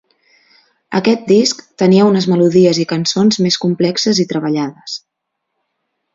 Aquest 0.99 1.27
disc 1.31 1.61
tenia 1.81 2.07
unes 2.13 2.27
melodies 2.31 2.81
i 2.85 2.87
cançons 2.95 3.41
més 3.49 3.59
complexes 3.67 4.23
i 4.25 4.27
treballades. 4.33 4.99